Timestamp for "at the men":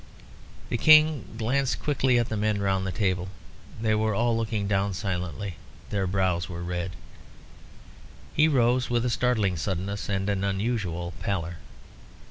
2.17-2.59